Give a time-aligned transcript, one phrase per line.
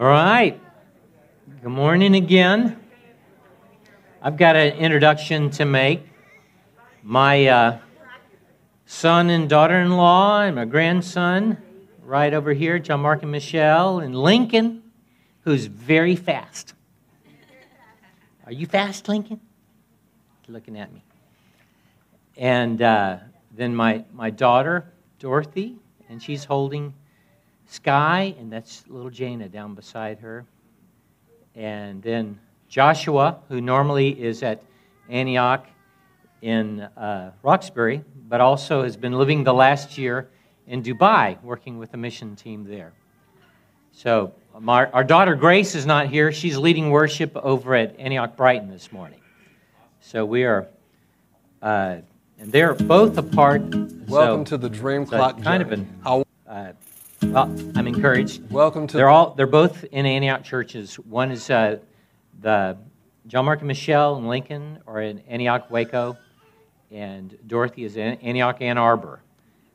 [0.00, 0.58] All right.
[1.60, 2.82] Good morning again.
[4.22, 6.08] I've got an introduction to make.
[7.02, 7.78] My uh,
[8.86, 11.58] son and daughter in law, and my grandson,
[12.02, 14.82] right over here, John Mark and Michelle, and Lincoln,
[15.42, 16.72] who's very fast.
[18.46, 19.40] Are you fast, Lincoln?
[20.40, 21.04] He's Looking at me.
[22.38, 23.18] And uh,
[23.54, 25.76] then my, my daughter, Dorothy,
[26.08, 26.94] and she's holding
[27.72, 30.44] Sky, and that's little Jana down beside her.
[31.54, 32.38] And then
[32.68, 34.62] Joshua, who normally is at
[35.08, 35.66] Antioch
[36.42, 40.28] in uh, Roxbury, but also has been living the last year
[40.66, 42.92] in Dubai, working with the mission team there.
[43.92, 46.30] So my, our daughter Grace is not here.
[46.30, 49.20] She's leading worship over at Antioch Brighton this morning.
[50.00, 50.68] So we are,
[51.62, 51.96] uh,
[52.38, 53.62] and they're both a part.
[54.08, 55.42] Welcome so, to the Dream Clock.
[55.42, 55.88] kind of an.
[56.04, 56.72] Uh,
[57.24, 58.50] well, I'm encouraged.
[58.50, 58.96] Welcome to.
[58.96, 59.34] They're all.
[59.34, 60.96] They're both in Antioch churches.
[60.96, 61.78] One is uh,
[62.40, 62.76] the
[63.26, 66.16] John Mark and Michelle in Lincoln, or in Antioch Waco,
[66.90, 69.22] and Dorothy is in Antioch Ann Arbor.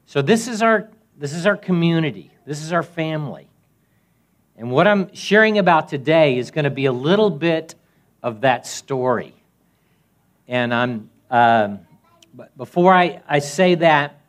[0.06, 2.32] So this is our this is our community.
[2.46, 3.48] This is our family.
[4.58, 7.76] And what I'm sharing about today is going to be a little bit
[8.24, 9.34] of that story.
[10.48, 11.80] And I'm um,
[12.56, 14.20] before I, I say that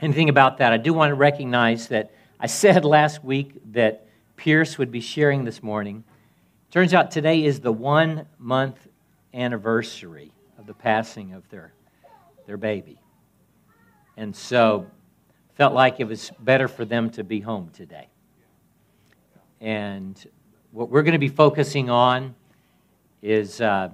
[0.00, 2.10] anything about that, I do want to recognize that
[2.44, 4.06] I said last week that
[4.36, 6.04] Pierce would be sharing this morning.
[6.70, 8.86] Turns out today is the one month
[9.32, 11.72] anniversary of the passing of their,
[12.46, 13.00] their baby.
[14.18, 14.86] And so
[15.54, 18.08] felt like it was better for them to be home today.
[19.62, 20.22] And
[20.70, 22.34] what we're going to be focusing on
[23.22, 23.88] is uh,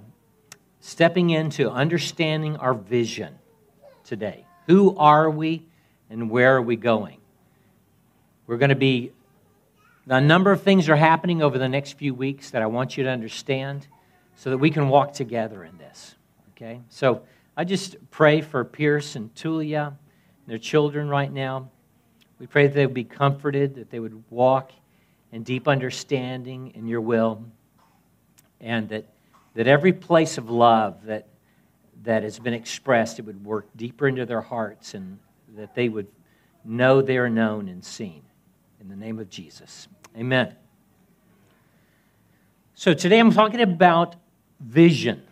[0.80, 3.38] stepping into understanding our vision
[4.02, 4.44] today.
[4.66, 5.68] Who are we
[6.10, 7.19] and where are we going?
[8.50, 9.12] We're going to be,
[10.08, 13.04] a number of things are happening over the next few weeks that I want you
[13.04, 13.86] to understand
[14.34, 16.16] so that we can walk together in this.
[16.50, 16.80] Okay?
[16.88, 17.22] So
[17.56, 19.96] I just pray for Pierce and Tulia and
[20.48, 21.70] their children right now.
[22.40, 24.72] We pray that they would be comforted, that they would walk
[25.30, 27.44] in deep understanding in your will,
[28.60, 29.04] and that,
[29.54, 31.28] that every place of love that,
[32.02, 35.20] that has been expressed, it would work deeper into their hearts and
[35.54, 36.08] that they would
[36.64, 38.24] know they are known and seen.
[38.80, 39.88] In the name of Jesus.
[40.16, 40.56] Amen.
[42.74, 44.16] So today I'm talking about
[44.58, 45.22] vision,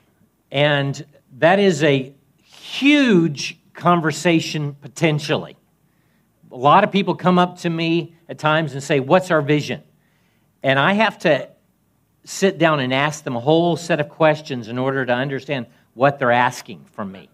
[0.50, 1.03] and
[1.38, 5.56] that is a huge conversation potentially.
[6.53, 9.82] A lot of people come up to me at times and say, What's our vision?
[10.62, 11.48] And I have to
[12.25, 16.19] sit down and ask them a whole set of questions in order to understand what
[16.19, 17.31] they're asking from me.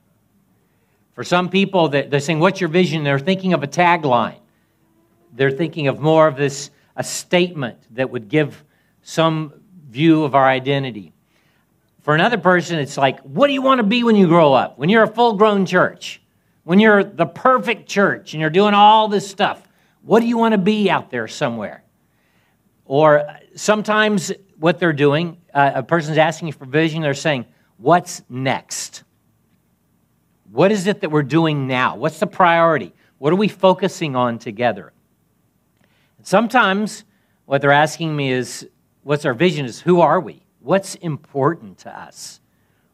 [1.14, 3.02] For some people, they're saying, What's your vision?
[3.02, 4.38] They're thinking of a tagline.
[5.34, 8.64] They're thinking of more of this, a statement that would give
[9.02, 9.52] some
[9.90, 11.12] view of our identity.
[12.02, 14.78] For another person, it's like, What do you want to be when you grow up?
[14.78, 16.20] When you're a full grown church?
[16.62, 19.66] When you're the perfect church and you're doing all this stuff?
[20.02, 21.82] What do you want to be out there somewhere?
[22.84, 27.46] Or sometimes what they're doing, uh, a person's asking for vision, they're saying,
[27.78, 29.02] What's next?
[30.52, 31.96] What is it that we're doing now?
[31.96, 32.92] What's the priority?
[33.18, 34.92] What are we focusing on together?
[36.24, 37.04] Sometimes
[37.44, 38.68] what they're asking me is,
[39.04, 39.66] What's our vision?
[39.66, 40.42] Is who are we?
[40.60, 42.40] What's important to us?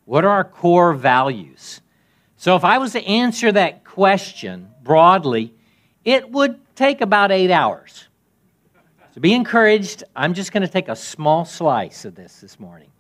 [0.05, 1.81] What are our core values?
[2.37, 5.55] So if I was to answer that question broadly,
[6.05, 8.09] it would take about eight hours.
[9.15, 10.03] So be encouraged.
[10.17, 12.91] I'm just going to take a small slice of this this morning.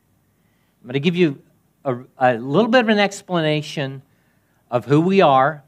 [0.80, 1.42] I'm going to give you
[1.84, 4.02] a, a, little bit of an explanation
[4.70, 5.64] of who we are,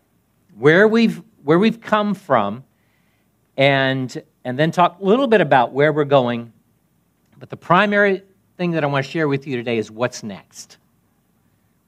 [0.56, 2.62] where we've, where we've come from,
[3.56, 6.52] and, and then talk a little bit about where we're going.
[7.38, 8.22] But the primary
[8.56, 10.78] thing that I want to share with you today is what's next.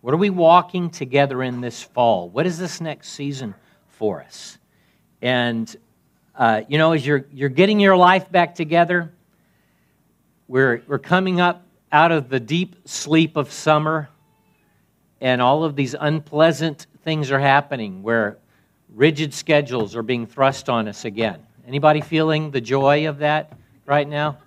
[0.00, 2.28] What are we walking together in this fall?
[2.28, 3.54] What is this next season
[3.88, 4.58] for us?
[5.22, 5.74] And
[6.36, 9.12] uh, you know, as you're, you're getting your life back together,
[10.48, 14.08] we're, we're coming up out of the deep sleep of summer,
[15.20, 18.36] and all of these unpleasant things are happening where
[18.94, 21.40] rigid schedules are being thrust on us again.
[21.66, 23.52] Anybody feeling the joy of that
[23.86, 24.38] right now?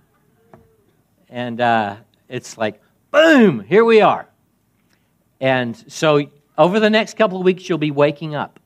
[1.30, 1.98] And uh,
[2.30, 2.82] it's like,
[3.12, 4.28] boom, here we are.
[5.40, 8.60] And so over the next couple of weeks, you'll be waking up.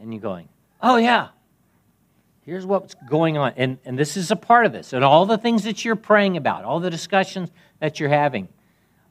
[0.00, 0.48] And you're going,
[0.82, 1.28] oh, yeah,
[2.44, 3.52] Here's what's going on.
[3.56, 4.92] And, and this is a part of this.
[4.92, 8.48] And all the things that you're praying about, all the discussions that you're having.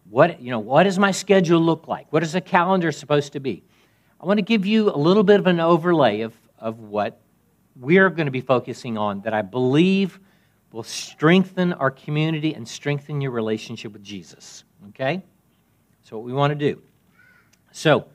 [0.09, 2.11] What, you know, what does my schedule look like?
[2.11, 3.63] What is the calendar supposed to be?
[4.19, 7.21] I want to give you a little bit of an overlay of, of what
[7.75, 10.19] we're going to be focusing on that I believe
[10.71, 14.63] will strengthen our community and strengthen your relationship with Jesus.
[14.89, 15.23] Okay?
[16.03, 16.81] So, what we want to do.
[17.71, 18.05] So, a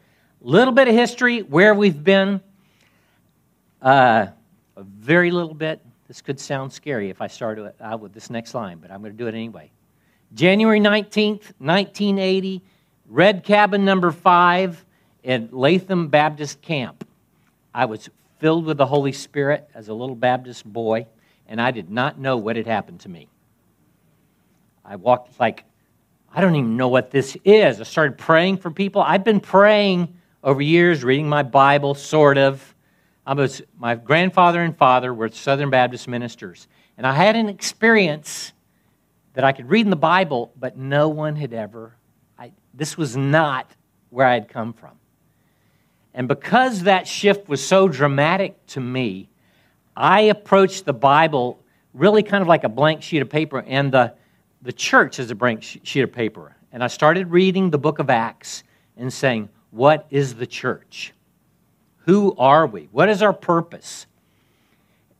[0.40, 2.40] little bit of history, where we've been.
[3.80, 4.26] Uh,
[4.76, 5.80] a very little bit.
[6.06, 9.12] This could sound scary if I start out with this next line, but I'm going
[9.12, 9.70] to do it anyway.
[10.34, 12.62] January 19th, 1980,
[13.08, 14.84] Red Cabin number five
[15.24, 17.08] at Latham Baptist Camp.
[17.74, 18.08] I was
[18.46, 21.04] filled with the Holy Spirit as a little Baptist boy,
[21.48, 23.28] and I did not know what had happened to me.
[24.84, 25.64] I walked like,
[26.32, 27.80] I don't even know what this is.
[27.80, 29.02] I started praying for people.
[29.02, 32.72] I've been praying over years, reading my Bible, sort of.
[33.26, 38.52] I was, my grandfather and father were Southern Baptist ministers, and I had an experience
[39.32, 41.96] that I could read in the Bible, but no one had ever.
[42.38, 43.68] I, this was not
[44.10, 44.92] where I had come from.
[46.16, 49.28] And because that shift was so dramatic to me,
[49.94, 54.14] I approached the Bible really kind of like a blank sheet of paper, and the,
[54.62, 56.56] the church is a blank sheet of paper.
[56.72, 58.64] And I started reading the book of Acts
[58.96, 61.12] and saying, What is the church?
[62.06, 62.88] Who are we?
[62.92, 64.06] What is our purpose?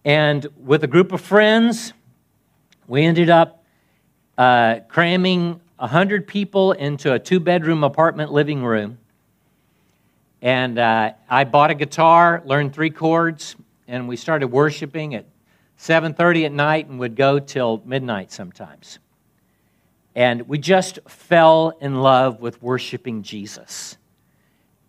[0.02, 1.92] And with a group of friends,
[2.87, 3.64] we ended up
[4.38, 8.96] uh, cramming 100 people into a two bedroom apartment living room.
[10.42, 13.56] And uh, I bought a guitar, learned three chords,
[13.88, 15.26] and we started worshiping at
[15.78, 18.98] 7:30 at night and would go till midnight sometimes.
[20.14, 23.98] And we just fell in love with worshiping Jesus.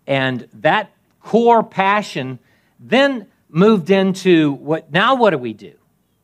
[0.06, 0.90] And that
[1.20, 2.38] core passion
[2.80, 5.74] then moved into what now what do we do?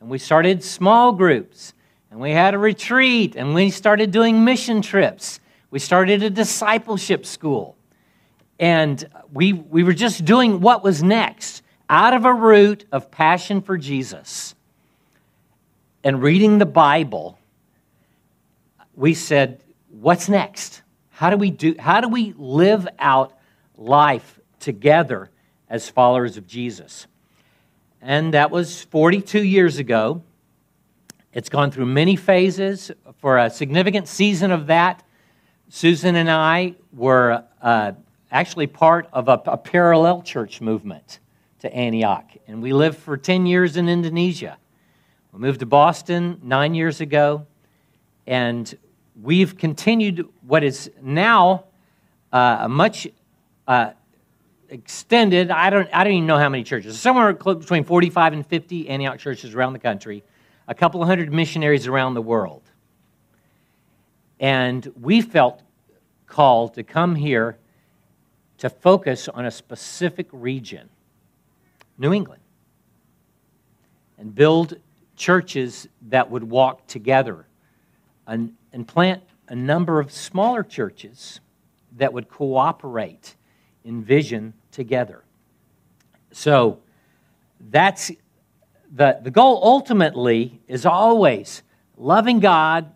[0.01, 1.75] And we started small groups
[2.15, 5.41] and we had a retreat, and we started doing mission trips.
[5.73, 7.74] We started a discipleship school.
[8.59, 13.61] And we, we were just doing what was next out of a root of passion
[13.61, 14.55] for Jesus
[16.03, 17.39] and reading the Bible.
[18.95, 19.61] We said,
[19.91, 20.83] What's next?
[21.11, 23.33] How do we do how do we live out
[23.77, 25.31] life together
[25.69, 27.07] as followers of Jesus?
[28.03, 30.23] And that was 42 years ago.
[31.33, 32.91] It's gone through many phases.
[33.19, 35.03] For a significant season of that,
[35.69, 37.93] Susan and I were uh,
[38.35, 41.21] actually part of a, a, parallel church movement
[41.61, 42.33] to Antioch.
[42.49, 44.59] And we lived for 10 years in Indonesia.
[45.33, 47.47] We moved to Boston nine years ago,
[48.27, 48.77] and
[49.23, 51.67] we've continued what is now
[52.33, 53.07] uh, a much
[53.69, 53.93] uh,
[54.69, 58.89] extended, I don't, I don't even know how many churches, somewhere between 45 and 50
[58.89, 60.25] Antioch churches around the country
[60.67, 62.63] a couple of hundred missionaries around the world.
[64.41, 65.63] And we felt
[66.27, 67.59] called to come here
[68.59, 70.89] to focus on a specific region,
[71.99, 72.43] New England,
[74.19, 74.77] and build
[75.17, 77.47] churches that would walk together
[78.27, 81.41] and, and plant a number of smaller churches
[81.97, 83.37] that would cooperate
[83.85, 85.23] in vision together.
[86.33, 86.79] So
[87.71, 88.11] that's
[88.93, 91.63] the, the goal ultimately is always
[91.97, 92.93] loving God,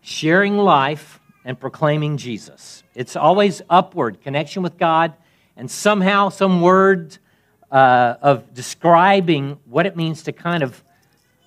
[0.00, 2.82] sharing life, and proclaiming Jesus.
[2.94, 5.14] It's always upward, connection with God,
[5.56, 7.18] and somehow some word
[7.70, 10.82] uh, of describing what it means to kind of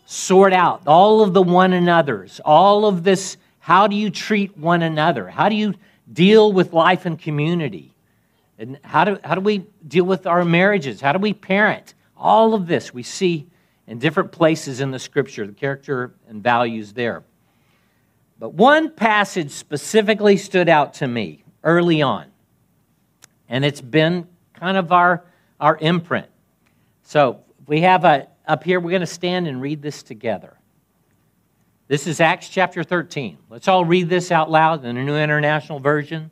[0.06, 4.84] sort out all of the one another's, all of this how do you treat one
[4.84, 5.28] another?
[5.28, 5.74] How do you
[6.14, 7.96] deal with life and community?
[8.60, 11.02] And how do, how do we deal with our marriages?
[11.02, 11.96] How do we parent?
[12.16, 13.48] All of this we see
[13.88, 17.24] in different places in the scripture, the character and values there.
[18.38, 22.28] But one passage specifically stood out to me early on,
[23.48, 25.24] and it's been kind of our,
[25.60, 26.28] our imprint.
[27.04, 30.58] So we have a, up here, we're going to stand and read this together.
[31.88, 33.38] This is Acts chapter 13.
[33.50, 36.32] Let's all read this out loud in the New International Version.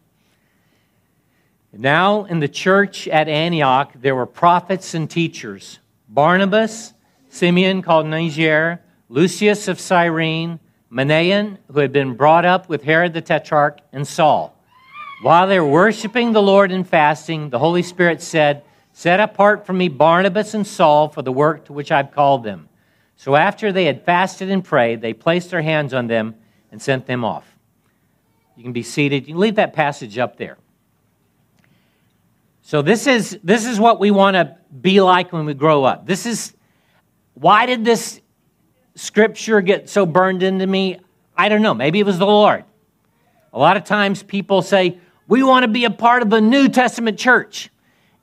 [1.72, 6.94] Now, in the church at Antioch, there were prophets and teachers Barnabas,
[7.30, 10.60] Simeon called Niger, Lucius of Cyrene,
[10.94, 14.56] Manaen, who had been brought up with Herod the Tetrarch, and Saul.
[15.24, 19.74] While they were worshiping the Lord and fasting, the Holy Spirit said, Set apart for
[19.74, 22.70] me Barnabas and Saul for the work to which I've called them.
[23.16, 26.36] So after they had fasted and prayed, they placed their hands on them
[26.72, 27.58] and sent them off.
[28.56, 29.28] You can be seated.
[29.28, 30.58] You can leave that passage up there.
[32.62, 36.06] So this is this is what we want to be like when we grow up.
[36.06, 36.54] This is
[37.34, 38.22] why did this
[38.96, 41.00] scripture get so burned into me?
[41.36, 41.74] I don't know.
[41.74, 42.64] Maybe it was the Lord.
[43.52, 46.70] A lot of times people say, We want to be a part of the New
[46.70, 47.70] Testament church.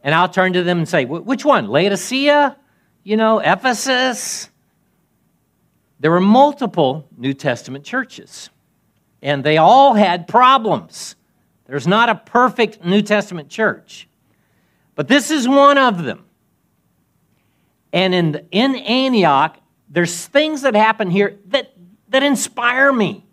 [0.02, 1.68] And I'll turn to them and say, Which one?
[1.68, 2.56] Laodicea?
[3.02, 4.50] You know, Ephesus?
[6.00, 8.48] there were multiple New Testament churches,
[9.22, 11.14] and they all had problems.
[11.66, 14.08] There's not a perfect New Testament church,
[14.94, 16.24] but this is one of them.
[17.92, 19.58] And in, in Antioch,
[19.90, 21.72] there's things that happen here that,
[22.08, 23.24] that inspire me.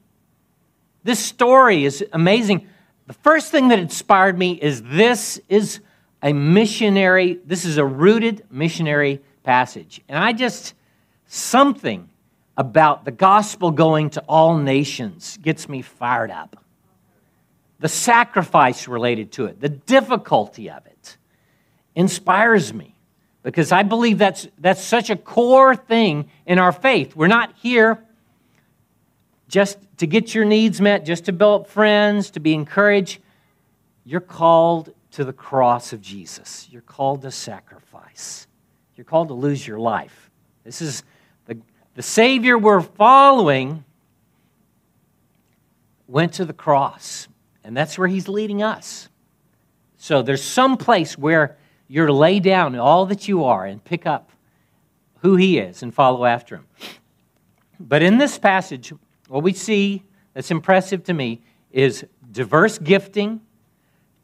[1.03, 2.67] This story is amazing.
[3.05, 5.79] The first thing that inspired me is this is
[6.21, 10.01] a missionary, this is a rooted missionary passage.
[10.09, 10.73] And I just,
[11.27, 12.09] something
[12.57, 16.61] about the gospel going to all nations gets me fired up.
[17.79, 21.17] The sacrifice related to it, the difficulty of it
[21.95, 22.96] inspires me
[23.47, 27.15] because I believe that's, that's such a core thing in our faith.
[27.15, 28.03] We're not here
[29.47, 33.21] just to get your needs met, just to build friends, to be encouraged.
[34.03, 36.67] You're called to the cross of Jesus.
[36.69, 38.47] You're called to sacrifice.
[38.97, 40.29] You're called to lose your life.
[40.65, 41.03] This is
[41.45, 41.57] the,
[41.95, 43.85] the Savior we're following
[46.05, 47.29] went to the cross,
[47.63, 49.07] and that's where He's leading us.
[49.95, 51.55] So there's some place where
[51.87, 54.31] you're to lay down all that you are and pick up
[55.21, 56.65] who He is and follow after Him.
[57.79, 58.93] But in this passage,
[59.27, 60.03] what we see
[60.33, 61.41] that's impressive to me
[61.71, 63.41] is diverse gifting,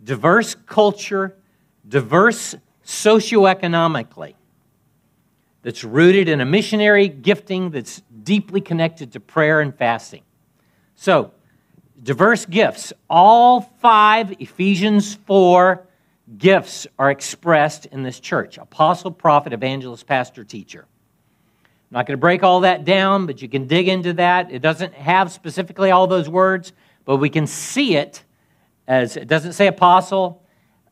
[0.03, 1.35] diverse culture,
[1.87, 2.55] diverse
[2.85, 4.35] socioeconomically,
[5.61, 10.21] that's rooted in a missionary gifting that's deeply connected to prayer and fasting.
[10.95, 11.31] So,
[12.03, 12.93] diverse gifts.
[13.09, 15.87] All five Ephesians 4
[16.37, 20.85] gifts are expressed in this church apostle, prophet, evangelist, pastor, teacher.
[21.65, 24.51] I'm not going to break all that down, but you can dig into that.
[24.51, 26.73] It doesn't have specifically all those words,
[27.05, 28.23] but we can see it
[28.87, 30.43] as it doesn't say apostle,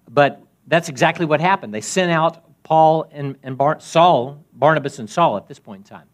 [0.09, 1.73] but that's exactly what happened.
[1.73, 5.83] They sent out Paul and, and Bar- Saul, Barnabas and Saul at this point in
[5.97, 6.07] time.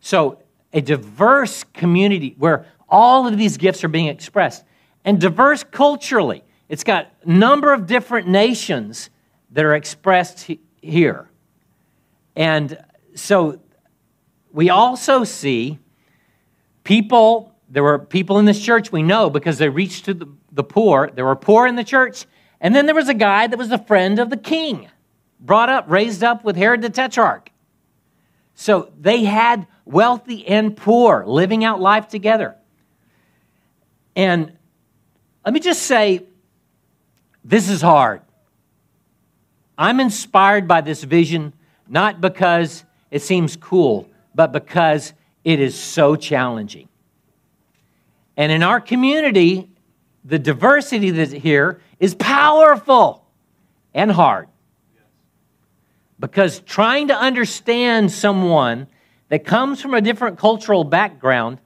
[0.00, 0.38] So,
[0.72, 4.64] a diverse community where all of these gifts are being expressed,
[5.04, 6.43] and diverse culturally.
[6.68, 9.10] It's got a number of different nations
[9.50, 11.28] that are expressed he- here.
[12.36, 12.78] And
[13.14, 13.60] so
[14.52, 15.78] we also see
[16.82, 20.64] people, there were people in this church we know because they reached to the, the
[20.64, 21.10] poor.
[21.14, 22.26] There were poor in the church.
[22.60, 24.88] And then there was a guy that was a friend of the king,
[25.38, 27.50] brought up, raised up with Herod the Tetrarch.
[28.54, 32.56] So they had wealthy and poor living out life together.
[34.16, 34.56] And
[35.44, 36.24] let me just say,
[37.44, 38.22] this is hard.
[39.76, 41.52] I'm inspired by this vision
[41.88, 45.12] not because it seems cool, but because
[45.44, 46.88] it is so challenging.
[48.36, 49.68] And in our community,
[50.24, 53.26] the diversity that's here is powerful
[53.92, 54.48] and hard.
[56.18, 58.86] Because trying to understand someone
[59.28, 61.60] that comes from a different cultural background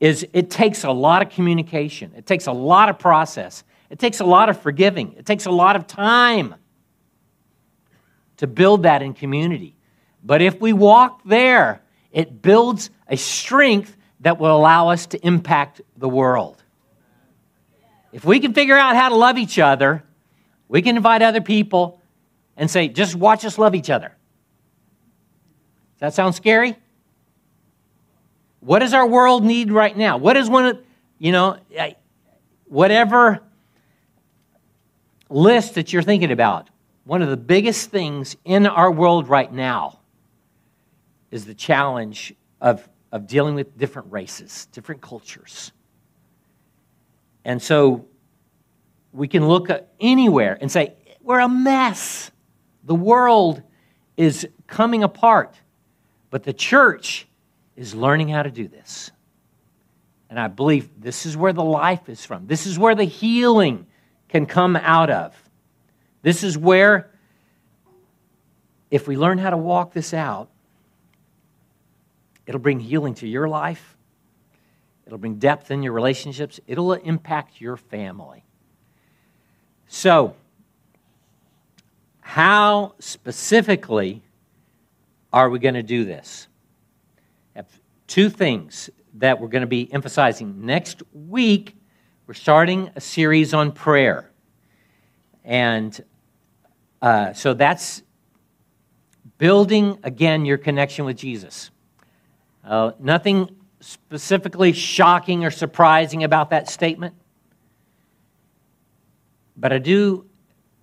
[0.00, 2.12] is it takes a lot of communication.
[2.16, 3.62] It takes a lot of process.
[3.90, 5.14] It takes a lot of forgiving.
[5.18, 6.54] It takes a lot of time
[8.36, 9.76] to build that in community.
[10.24, 11.82] But if we walk there,
[12.12, 16.62] it builds a strength that will allow us to impact the world.
[18.12, 20.04] If we can figure out how to love each other,
[20.68, 22.00] we can invite other people
[22.56, 24.16] and say, just watch us love each other.
[25.94, 26.76] Does that sound scary?
[28.60, 30.18] What does our world need right now?
[30.18, 30.84] What is one of,
[31.18, 31.58] you know,
[32.66, 33.40] whatever
[35.30, 36.68] list that you're thinking about,
[37.04, 40.00] one of the biggest things in our world right now
[41.30, 45.72] is the challenge of, of dealing with different races, different cultures.
[47.44, 48.06] And so
[49.12, 49.68] we can look
[49.98, 52.30] anywhere and say, we're a mess.
[52.84, 53.62] The world
[54.16, 55.54] is coming apart.
[56.30, 57.26] But the church
[57.76, 59.10] is learning how to do this.
[60.28, 62.46] And I believe this is where the life is from.
[62.46, 63.86] This is where the healing
[64.30, 65.36] can come out of.
[66.22, 67.10] This is where,
[68.90, 70.48] if we learn how to walk this out,
[72.46, 73.96] it'll bring healing to your life,
[75.04, 78.44] it'll bring depth in your relationships, it'll impact your family.
[79.88, 80.36] So,
[82.20, 84.22] how specifically
[85.32, 86.46] are we going to do this?
[88.06, 90.66] Two things that we're going to be emphasizing.
[90.66, 91.76] Next week,
[92.30, 94.30] we're starting a series on prayer.
[95.44, 96.00] And
[97.02, 98.04] uh, so that's
[99.36, 101.72] building, again, your connection with Jesus.
[102.64, 107.16] Uh, nothing specifically shocking or surprising about that statement.
[109.56, 110.24] But I do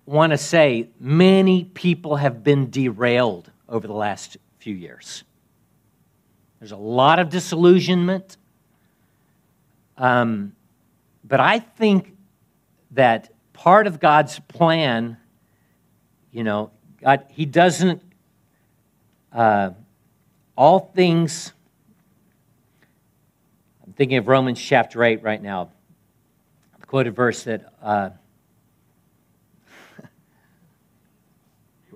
[0.04, 5.24] want to say many people have been derailed over the last few years.
[6.58, 8.36] There's a lot of disillusionment.
[9.96, 10.52] Um,
[11.28, 12.16] but I think
[12.92, 15.18] that part of God's plan,
[16.32, 16.70] you know,
[17.02, 18.02] God, He doesn't,
[19.32, 19.70] uh,
[20.56, 21.52] all things,
[23.86, 25.70] I'm thinking of Romans chapter 8 right now,
[26.80, 28.08] the quoted verse that, uh,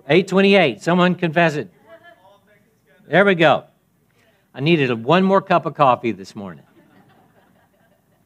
[0.07, 1.73] 828, someone confess it.
[3.07, 3.65] There we go.
[4.53, 6.63] I needed one more cup of coffee this morning.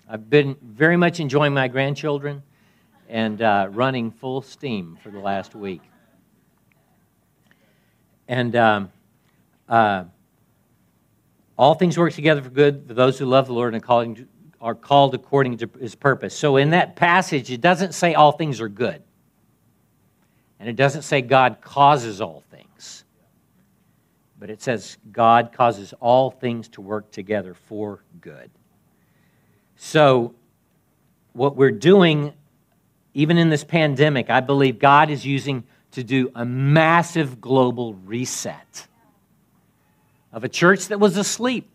[0.10, 2.42] I've been very much enjoying my grandchildren
[3.10, 5.82] and uh, running full steam for the last week.
[8.30, 8.92] And um,
[9.68, 10.06] uh,
[11.58, 14.30] all things work together for good for those who love the Lord and calling,
[14.62, 16.34] are called according to his purpose.
[16.34, 19.04] So in that passage, it doesn't say all things are good.
[20.62, 23.04] And it doesn't say God causes all things.
[24.40, 28.50] But it says God causes all things to work together for good.
[29.78, 30.34] So,
[31.34, 32.34] what we're doing,
[33.14, 38.88] even in this pandemic, I believe God is using to do a massive global reset
[40.34, 41.70] of a church that was asleep.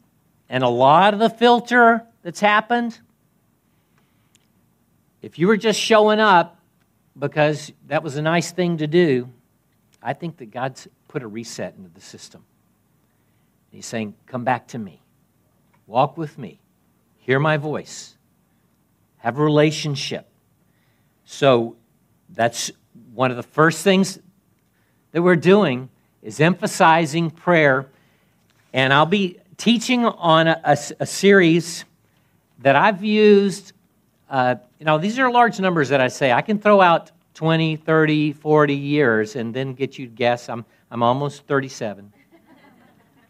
[0.49, 2.99] And a lot of the filter that's happened,
[5.23, 6.59] if you were just showing up
[7.19, 9.29] because that was a nice thing to do,
[10.03, 12.45] I think that God's put a reset into the system.
[13.71, 15.01] He's saying, Come back to me,
[15.87, 16.61] walk with me,
[17.23, 18.17] hear my voice,
[19.19, 20.29] have a relationship.
[21.25, 21.77] So
[22.29, 22.71] that's
[23.15, 24.19] one of the first things
[25.13, 25.89] that we're doing
[26.21, 27.87] is emphasizing prayer.
[28.73, 31.85] And I'll be teaching on a, a, a series
[32.59, 33.73] that I've used.
[34.29, 36.33] Uh, you know, these are large numbers that I say.
[36.33, 40.49] I can throw out 20, 30, 40 years and then get you to guess.
[40.49, 42.13] I'm, I'm almost 37.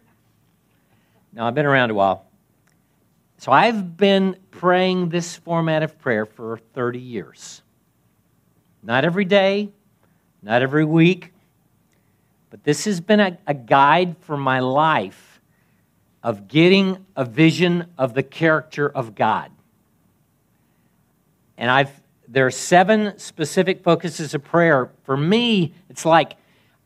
[1.34, 2.26] now, I've been around a while.
[3.42, 7.60] So I've been praying this format of prayer for 30 years.
[8.84, 9.70] Not every day,
[10.44, 11.32] not every week,
[12.50, 15.40] but this has been a, a guide for my life
[16.22, 19.50] of getting a vision of the character of God.
[21.58, 21.90] And I've
[22.28, 24.92] there are seven specific focuses of prayer.
[25.02, 26.34] For me, it's like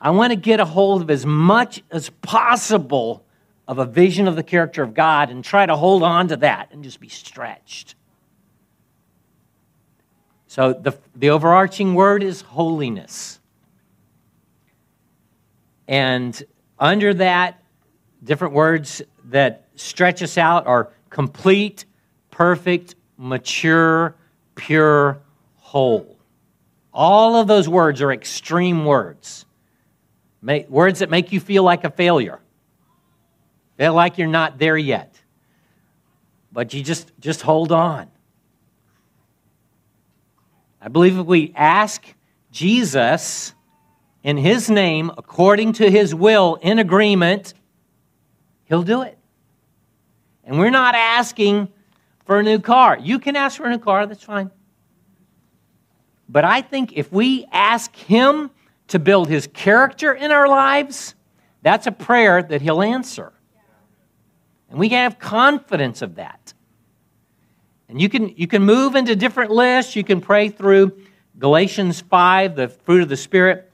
[0.00, 3.25] I want to get a hold of as much as possible
[3.68, 6.68] of a vision of the character of God and try to hold on to that
[6.72, 7.94] and just be stretched.
[10.46, 13.40] So the, the overarching word is holiness.
[15.88, 16.40] And
[16.78, 17.62] under that,
[18.22, 21.84] different words that stretch us out are complete,
[22.30, 24.14] perfect, mature,
[24.54, 25.20] pure,
[25.56, 26.16] whole.
[26.92, 29.44] All of those words are extreme words.
[30.42, 32.40] Words that make you feel like a failure.
[33.76, 35.20] Feel like you're not there yet.
[36.50, 38.08] But you just, just hold on.
[40.80, 42.04] I believe if we ask
[42.50, 43.52] Jesus
[44.22, 47.54] in his name, according to his will, in agreement,
[48.64, 49.18] he'll do it.
[50.44, 51.68] And we're not asking
[52.24, 52.98] for a new car.
[53.00, 54.50] You can ask for a new car, that's fine.
[56.28, 58.50] But I think if we ask him
[58.88, 61.14] to build his character in our lives,
[61.62, 63.32] that's a prayer that he'll answer.
[64.70, 66.52] And we can have confidence of that.
[67.88, 69.94] And you can, you can move into different lists.
[69.94, 71.00] You can pray through
[71.38, 73.70] Galatians 5, the fruit of the Spirit.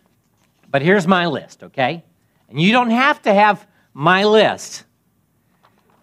[0.71, 2.05] But here's my list, okay?
[2.49, 4.85] And you don't have to have my list.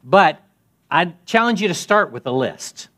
[0.04, 0.42] But
[0.90, 2.90] I challenge you to start with a list.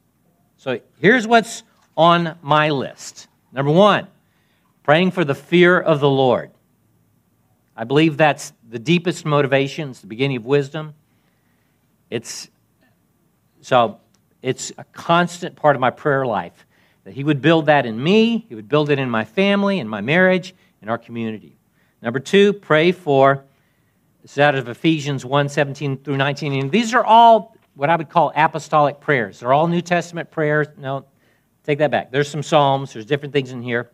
[0.57, 1.63] So here's what's
[1.97, 3.27] on my list.
[3.51, 4.07] Number one,
[4.83, 6.51] praying for the fear of the Lord.
[7.75, 9.89] I believe that's the deepest motivation.
[9.89, 10.93] It's the beginning of wisdom.
[12.11, 12.49] It's
[13.61, 13.99] so
[14.41, 16.65] it's a constant part of my prayer life
[17.05, 19.87] that He would build that in me, He would build it in my family, in
[19.87, 21.57] my marriage, in our community.
[22.01, 23.45] Number two, pray for.
[24.21, 26.53] This is out of Ephesians 1 17 through 19.
[26.53, 29.39] And these are all what I would call apostolic prayers.
[29.39, 30.67] They're all New Testament prayers.
[30.77, 31.05] No,
[31.63, 32.11] take that back.
[32.11, 33.89] There's some Psalms, there's different things in here.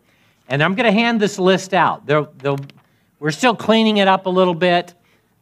[0.49, 2.05] And I'm going to hand this list out.
[2.05, 2.57] They'll, they'll,
[3.19, 4.95] we're still cleaning it up a little bit.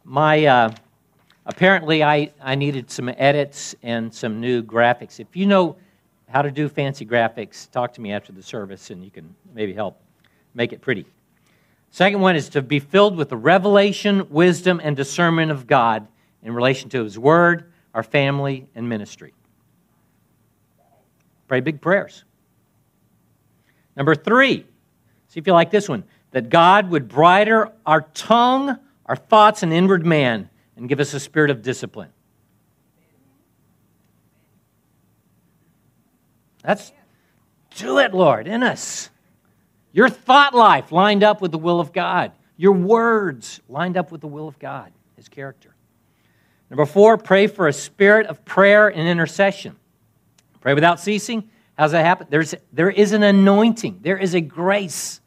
[0.04, 0.46] My.
[0.46, 0.76] Uh,
[1.46, 5.20] apparently I, I needed some edits and some new graphics.
[5.20, 5.78] If you know
[6.30, 9.74] how to do fancy graphics, talk to me after the service and you can maybe
[9.74, 10.02] help
[10.54, 11.06] make it pretty.
[11.92, 16.08] Second one is to be filled with the revelation, wisdom, and discernment of God
[16.44, 19.34] in relation to His Word, our family, and ministry.
[21.48, 22.24] Pray big prayers.
[23.96, 24.66] Number three,
[25.30, 29.72] see if you like this one, that God would bridle our tongue, our thoughts, and
[29.72, 32.10] inward man and give us a spirit of discipline.
[36.64, 36.92] That's
[37.76, 39.10] do it, Lord, in us.
[39.92, 42.32] Your thought life lined up with the will of God.
[42.58, 45.76] Your words lined up with the will of God, His character.
[46.70, 49.76] Number four, pray for a spirit of prayer and intercession.
[50.62, 51.50] Pray without ceasing.
[51.78, 52.28] How's that happen?
[52.30, 55.22] There's, there is an anointing, there is a grace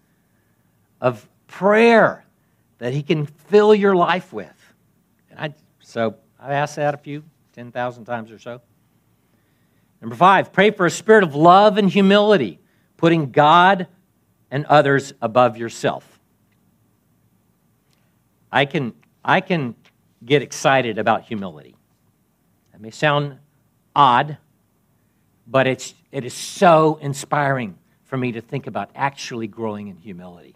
[1.01, 2.25] of prayer
[2.79, 4.58] that He can fill your life with.
[5.89, 7.25] So I've asked that a few,
[7.55, 8.61] 10,000 times or so.
[10.03, 12.61] Number five, pray for a spirit of love and humility,
[12.99, 13.87] putting God
[14.51, 16.21] and others above yourself.
[18.53, 18.93] I can,
[19.25, 19.75] I can
[20.23, 21.75] get excited about humility.
[22.73, 23.39] That may sound
[23.97, 24.37] odd,
[25.47, 30.55] but it's, it is so inspiring for me to think about actually growing in humility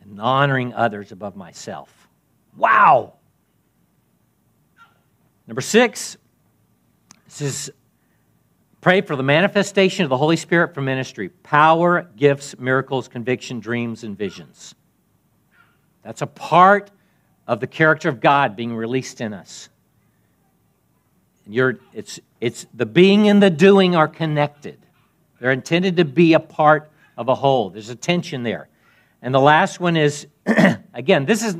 [0.00, 2.08] and honoring others above myself.
[2.56, 3.14] Wow!
[5.46, 6.16] Number six,
[7.24, 7.70] this is
[8.80, 14.04] pray for the manifestation of the Holy Spirit for ministry power, gifts, miracles, conviction, dreams,
[14.04, 14.74] and visions.
[16.02, 16.90] That's a part
[17.46, 19.68] of the character of God being released in us.
[21.46, 24.78] You're, it's, it's the being and the doing are connected.
[25.40, 27.68] They're intended to be a part of a whole.
[27.68, 28.68] There's a tension there.
[29.20, 30.26] And the last one is,
[30.94, 31.56] again, this is,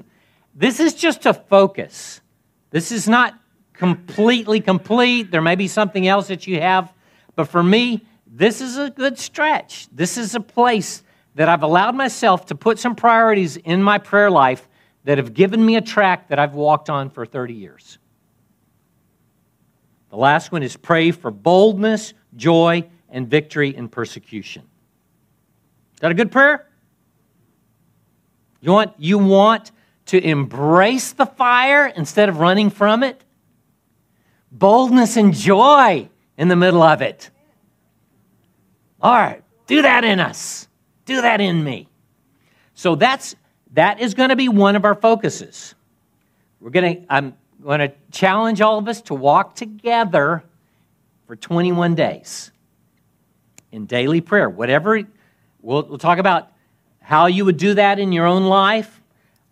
[0.54, 2.22] this is just a focus.
[2.70, 3.38] This is not
[3.74, 5.30] completely complete.
[5.30, 6.92] There may be something else that you have.
[7.36, 9.88] But for me, this is a good stretch.
[9.92, 11.02] This is a place
[11.34, 14.68] that I've allowed myself to put some priorities in my prayer life
[15.04, 17.98] that have given me a track that I've walked on for 30 years.
[20.10, 24.62] The last one is pray for boldness, joy, and victory in persecution.
[25.94, 26.68] Is that a good prayer?
[28.60, 29.72] You want, you want
[30.06, 33.22] to embrace the fire instead of running from it?
[34.54, 37.30] Boldness and joy in the middle of it.
[39.00, 40.68] All right, do that in us.
[41.04, 41.88] Do that in me.
[42.74, 43.36] So that's
[43.74, 45.74] that is going to be one of our focuses.
[46.60, 50.44] We're going to, I'm going to challenge all of us to walk together
[51.26, 52.52] for 21 days
[53.72, 54.48] in daily prayer.
[54.48, 55.02] Whatever,
[55.60, 56.52] we'll, we'll talk about
[57.00, 59.02] how you would do that in your own life.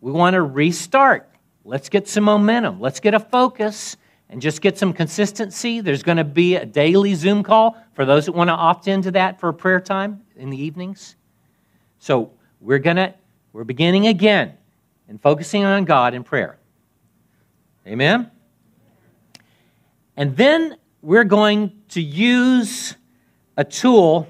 [0.01, 1.29] We want to restart.
[1.65, 2.81] Let's get some momentum.
[2.81, 3.97] Let's get a focus
[4.33, 5.81] and just get some consistency.
[5.81, 9.11] There's going to be a daily Zoom call for those that want to opt into
[9.11, 11.17] that for prayer time in the evenings.
[11.99, 13.15] So we're going to
[13.53, 14.55] we're beginning again
[15.07, 16.57] and focusing on God in prayer.
[17.87, 18.31] Amen?
[20.17, 22.97] And then we're going to use
[23.59, 24.27] a tool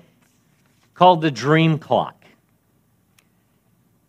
[0.95, 2.25] called the dream clock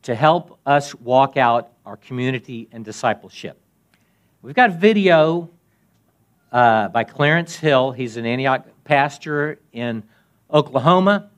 [0.01, 3.59] to help us walk out our community and discipleship.
[4.41, 5.51] We've got video
[6.53, 7.91] uh, by Clarence Hill.
[7.91, 10.03] He's an Antioch pastor in
[10.51, 11.31] Oklahoma.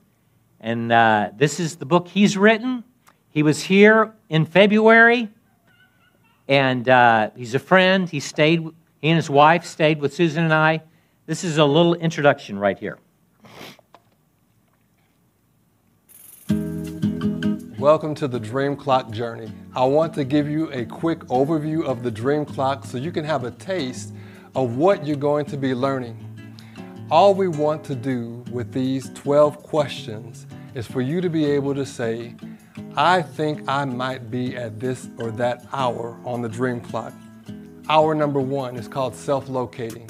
[0.60, 2.84] And uh, this is the book he's written.
[3.30, 5.28] He was here in February,
[6.48, 8.08] and uh, he's a friend.
[8.08, 8.60] He stayed,
[9.00, 10.82] he and his wife stayed with Susan and I.
[11.26, 12.98] This is a little introduction right here.
[17.78, 19.52] Welcome to the Dream Clock Journey.
[19.74, 23.24] I want to give you a quick overview of the Dream Clock so you can
[23.24, 24.14] have a taste
[24.56, 26.16] of what you're going to be learning.
[27.10, 31.74] All we want to do with these 12 questions is for you to be able
[31.74, 32.34] to say,
[32.96, 37.12] I think I might be at this or that hour on the dream clock.
[37.90, 40.08] Hour number one is called self locating.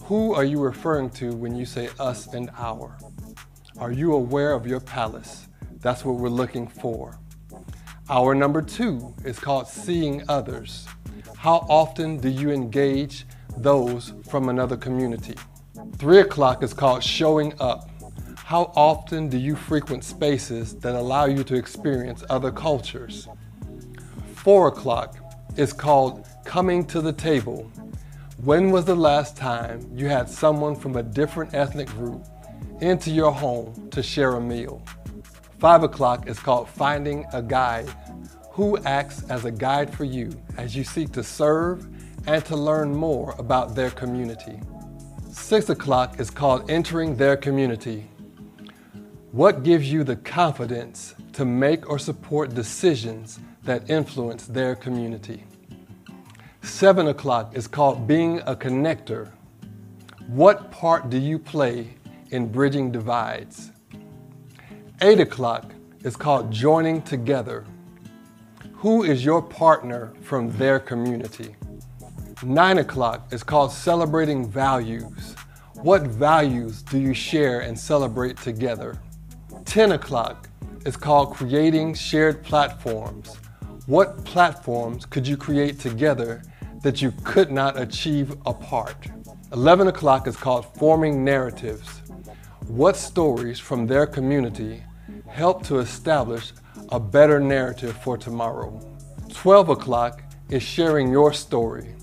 [0.00, 2.98] Who are you referring to when you say us and our?
[3.78, 5.48] Are you aware of your palace?
[5.80, 7.18] That's what we're looking for.
[8.10, 10.86] Hour number two is called seeing others.
[11.38, 13.24] How often do you engage
[13.56, 15.34] those from another community?
[15.96, 17.90] Three o'clock is called showing up.
[18.36, 23.28] How often do you frequent spaces that allow you to experience other cultures?
[24.34, 25.16] Four o'clock
[25.56, 27.70] is called coming to the table.
[28.44, 32.26] When was the last time you had someone from a different ethnic group
[32.80, 34.82] into your home to share a meal?
[35.58, 37.88] Five o'clock is called finding a guide.
[38.50, 41.86] Who acts as a guide for you as you seek to serve
[42.26, 44.60] and to learn more about their community?
[45.30, 48.08] Six o'clock is called entering their community.
[49.32, 55.44] What gives you the confidence to make or support decisions that influence their community?
[56.62, 59.30] Seven o'clock is called being a connector.
[60.28, 61.94] What part do you play
[62.30, 63.72] in bridging divides?
[65.00, 65.72] Eight o'clock
[66.04, 67.64] is called joining together.
[68.74, 71.56] Who is your partner from their community?
[72.44, 75.36] Nine o'clock is called celebrating values.
[75.74, 79.00] What values do you share and celebrate together?
[79.64, 80.48] 10 o'clock
[80.84, 83.36] is called Creating Shared Platforms.
[83.86, 86.42] What platforms could you create together
[86.82, 89.06] that you could not achieve apart?
[89.52, 92.02] 11 o'clock is called Forming Narratives.
[92.66, 94.82] What stories from their community
[95.28, 96.52] help to establish
[96.88, 98.80] a better narrative for tomorrow?
[99.32, 101.94] 12 o'clock is sharing your story.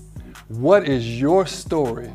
[0.50, 2.10] What is your story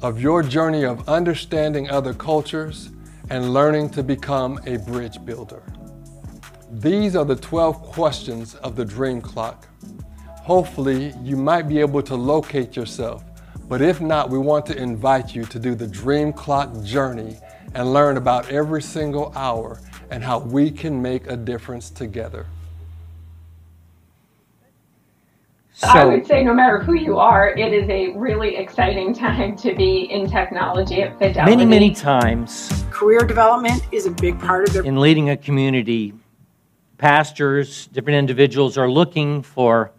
[0.00, 2.90] of your journey of understanding other cultures
[3.30, 5.64] and learning to become a bridge builder?
[6.70, 9.66] These are the 12 questions of the dream clock.
[10.36, 13.24] Hopefully, you might be able to locate yourself,
[13.68, 17.38] but if not, we want to invite you to do the dream clock journey
[17.74, 19.80] and learn about every single hour
[20.12, 22.46] and how we can make a difference together.
[25.78, 29.54] So, I would say no matter who you are, it is a really exciting time
[29.58, 31.48] to be in technology at Fidelity.
[31.48, 32.84] Many, many times.
[32.90, 34.86] Career development is a big part of it.
[34.86, 36.14] In leading a community,
[36.96, 39.92] pastors, different individuals are looking for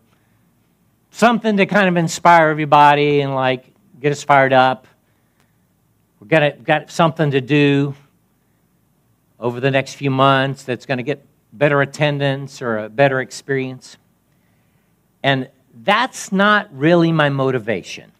[1.11, 4.85] something to kind of inspire everybody and like get us fired up.
[6.19, 7.95] We've got, got something to do
[9.39, 13.95] over the next few months that's going to get better attendance or a better experience.
[15.23, 15.47] And
[15.83, 18.11] that's not really my motivation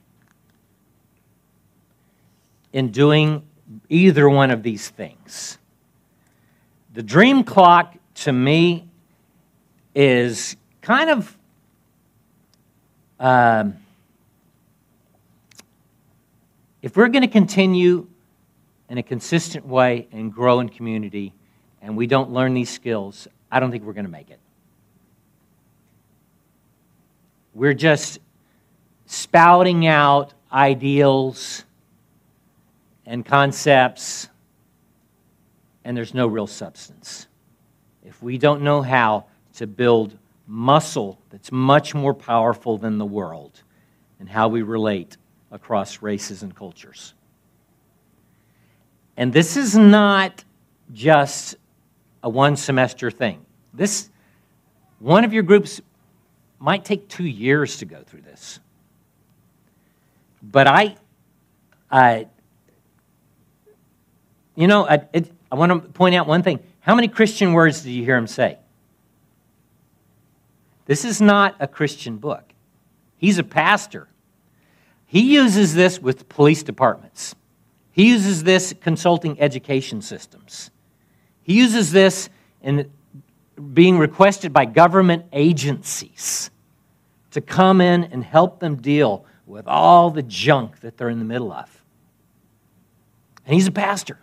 [2.71, 3.43] in doing
[3.89, 5.57] either one of these things.
[6.93, 8.87] The dream clock to me
[9.95, 11.37] is kind of
[13.19, 13.75] um,
[16.81, 18.07] if we're going to continue
[18.89, 21.33] in a consistent way and grow in community
[21.81, 24.39] and we don't learn these skills, I don't think we're going to make it.
[27.59, 28.19] We're just
[29.05, 31.65] spouting out ideals
[33.05, 34.29] and concepts,
[35.83, 37.27] and there's no real substance.
[38.01, 40.17] If we don't know how to build
[40.47, 43.61] muscle that's much more powerful than the world
[44.21, 45.17] and how we relate
[45.51, 47.13] across races and cultures.
[49.17, 50.45] And this is not
[50.93, 51.57] just
[52.23, 53.45] a one semester thing.
[53.73, 54.09] This
[54.99, 55.81] one of your groups
[56.59, 58.59] might take two years to go through this.
[60.41, 60.95] But I,
[61.89, 62.27] I
[64.55, 66.59] you know, I, it, I want to point out one thing.
[66.81, 68.57] How many Christian words did you hear him say?
[70.85, 72.43] This is not a Christian book.
[73.17, 74.07] He's a pastor.
[75.05, 77.35] He uses this with police departments.
[77.91, 80.71] He uses this consulting education systems.
[81.41, 82.29] He uses this
[82.61, 82.91] in
[83.59, 86.49] being requested by government agencies
[87.31, 91.25] to come in and help them deal with all the junk that they're in the
[91.25, 91.83] middle of.
[93.45, 94.19] And he's a pastor.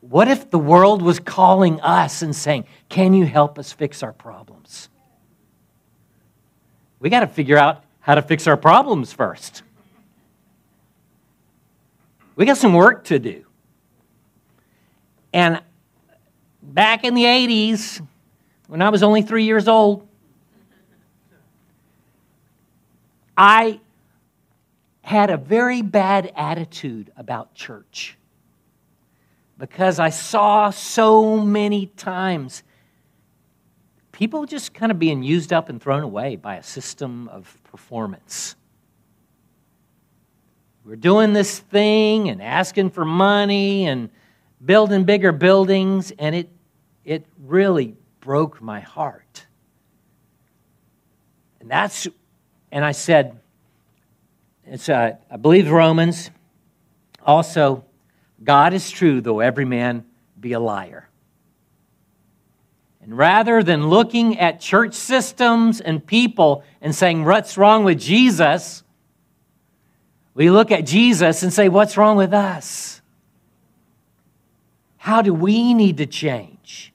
[0.00, 4.12] What if the world was calling us and saying, Can you help us fix our
[4.12, 4.88] problems?
[6.98, 9.62] We got to figure out how to fix our problems first.
[12.36, 13.44] We got some work to do.
[15.32, 15.62] And
[16.62, 18.06] back in the 80s,
[18.66, 20.06] when I was only three years old,
[23.36, 23.80] I
[25.02, 28.16] had a very bad attitude about church
[29.58, 32.62] because I saw so many times
[34.12, 38.56] people just kind of being used up and thrown away by a system of performance.
[40.84, 44.10] We're doing this thing and asking for money and
[44.64, 46.50] building bigger buildings, and it,
[47.04, 49.46] it really broke my heart.
[51.60, 52.06] And that's,
[52.70, 53.38] and I said,
[54.66, 56.30] it's, uh, I believe Romans.
[57.26, 57.84] Also,
[58.42, 60.04] God is true, though every man
[60.38, 61.08] be a liar.
[63.02, 68.82] And rather than looking at church systems and people and saying, What's wrong with Jesus?
[70.34, 72.99] we look at Jesus and say, What's wrong with us?
[75.10, 76.92] How do we need to change?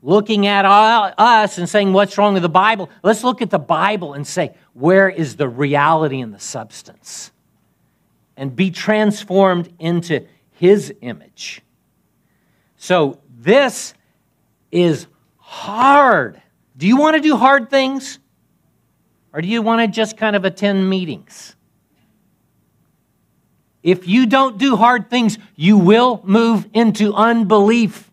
[0.00, 2.88] Looking at us and saying, What's wrong with the Bible?
[3.02, 7.32] Let's look at the Bible and say, Where is the reality and the substance?
[8.36, 11.62] And be transformed into His image.
[12.76, 13.94] So, this
[14.70, 16.40] is hard.
[16.76, 18.20] Do you want to do hard things?
[19.32, 21.56] Or do you want to just kind of attend meetings?
[23.82, 28.10] If you don't do hard things, you will move into unbelief.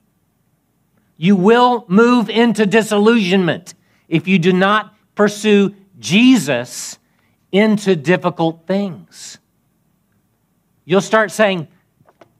[1.18, 3.76] You will move into disillusionment
[4.08, 6.98] if you do not pursue Jesus
[7.52, 9.38] into difficult things.
[10.86, 11.68] You'll start saying,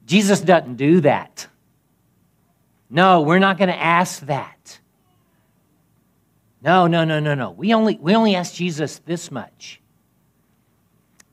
[0.06, 1.46] Jesus doesn't do that.
[2.88, 4.80] No, we're not going to ask that.
[6.62, 7.52] No, no, no, no, no.
[7.52, 9.80] We only, we only ask Jesus this much.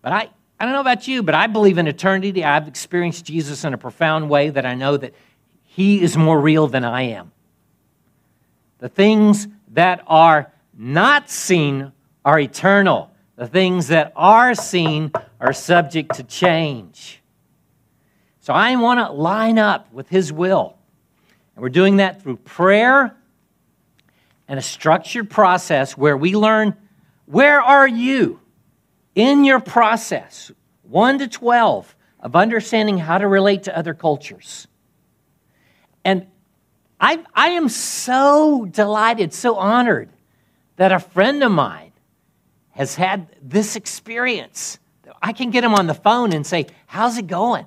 [0.02, 2.44] But I, I don't know about you, but I believe in eternity.
[2.44, 5.14] I've experienced Jesus in a profound way that I know that
[5.64, 7.32] he is more real than I am.
[8.80, 11.92] The things that are not seen
[12.26, 13.12] are eternal.
[13.36, 17.22] The things that are seen are subject to change.
[18.40, 20.76] So I want to line up with His will.
[21.56, 23.16] And we're doing that through prayer
[24.48, 26.76] and a structured process where we learn
[27.26, 28.40] where are you
[29.18, 30.52] in your process,
[30.84, 34.68] 1 to 12, of understanding how to relate to other cultures.
[36.06, 36.28] And
[37.02, 40.10] I, I am so delighted, so honored
[40.76, 41.94] that a friend of mine
[42.70, 44.78] has had this experience.
[45.20, 47.66] I can get him on the phone and say, How's it going?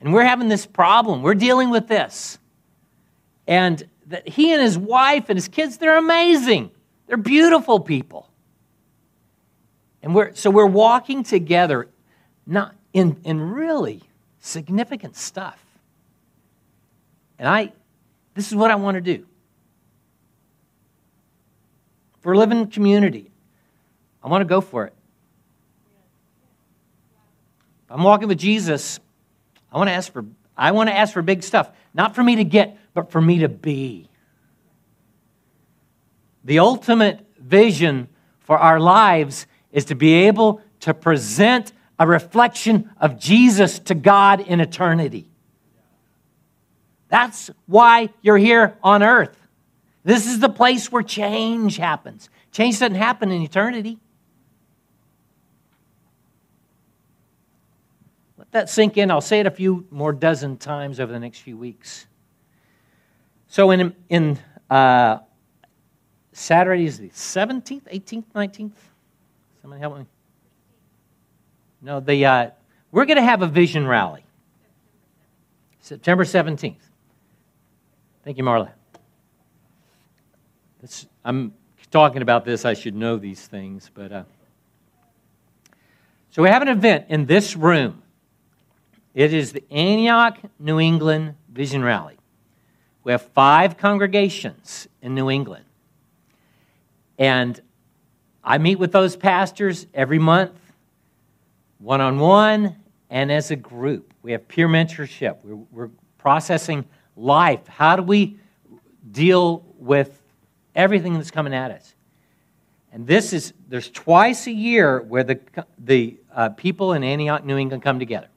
[0.00, 1.22] And we're having this problem.
[1.22, 2.40] We're dealing with this.
[3.46, 6.72] And that he and his wife and his kids, they're amazing.
[7.06, 8.25] They're beautiful people.
[10.06, 11.88] And we're, so we're walking together
[12.46, 14.04] not in, in really
[14.38, 15.60] significant stuff.
[17.40, 17.72] And I,
[18.34, 19.26] this is what I want to do.
[22.18, 23.32] If we're living in community,
[24.22, 24.94] I want to go for it.
[27.90, 29.00] I'm walking with Jesus.
[29.72, 30.24] I want to ask for
[30.56, 33.40] I want to ask for big stuff, not for me to get, but for me
[33.40, 34.08] to be.
[36.44, 38.06] The ultimate vision
[38.38, 44.40] for our lives is to be able to present a reflection of Jesus to God
[44.40, 45.28] in eternity.
[47.08, 49.36] That's why you're here on earth.
[50.02, 52.30] This is the place where change happens.
[52.52, 53.98] Change doesn't happen in eternity.
[58.38, 59.10] Let that sink in.
[59.10, 62.06] I'll say it a few more dozen times over the next few weeks.
[63.48, 64.38] So, in, in
[64.70, 65.18] uh,
[66.32, 68.72] Saturday is the 17th, 18th, 19th?
[69.66, 70.06] Somebody help me.
[71.82, 72.50] No, the, uh,
[72.92, 74.24] we're going to have a vision rally.
[75.80, 76.76] September 17th.
[78.22, 78.70] Thank you, Marla.
[81.24, 81.52] I'm
[81.90, 82.64] talking about this.
[82.64, 84.22] I should know these things, but uh,
[86.30, 88.04] so we have an event in this room.
[89.14, 92.18] It is the Antioch, New England Vision Rally.
[93.02, 95.64] We have five congregations in New England,
[97.18, 97.60] and
[98.46, 100.52] I meet with those pastors every month,
[101.78, 102.76] one on one,
[103.10, 104.14] and as a group.
[104.22, 105.38] We have peer mentorship.
[105.42, 106.84] We're, we're processing
[107.16, 107.66] life.
[107.66, 108.38] How do we
[109.10, 110.22] deal with
[110.76, 111.94] everything that's coming at us?
[112.92, 115.40] And this is, there's twice a year where the,
[115.76, 118.28] the uh, people in Antioch, New England come together.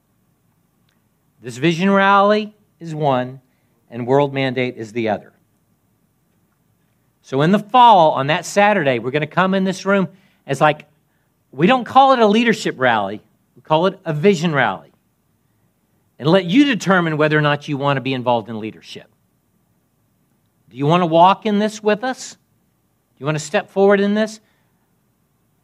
[1.39, 3.41] This vision rally is one,
[3.91, 5.34] and World Mandate is the other.
[7.29, 10.07] So in the fall, on that Saturday, we're going to come in this room
[10.47, 10.87] as like,
[11.51, 13.21] we don't call it a leadership rally,
[13.55, 14.91] we call it a vision rally
[16.17, 19.05] and let you determine whether or not you want to be involved in leadership.
[20.71, 22.31] Do you want to walk in this with us?
[22.31, 22.39] Do
[23.19, 24.39] you want to step forward in this?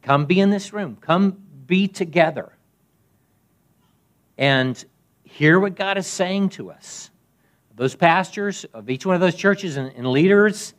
[0.04, 1.00] Come be in this room.
[1.02, 2.54] Come be together.
[4.38, 4.86] And
[5.24, 7.10] hear what God is saying to us.
[7.76, 10.76] Those pastors of each one of those churches and, and leaders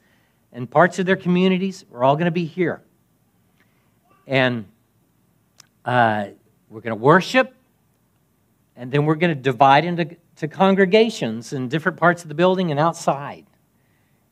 [0.56, 2.80] and parts of their communities, we're all going to be here.
[4.26, 4.64] And
[5.84, 6.28] uh,
[6.70, 7.54] we're going to worship
[8.74, 12.70] and then we're going to divide into to congregations in different parts of the building
[12.70, 13.44] and outside.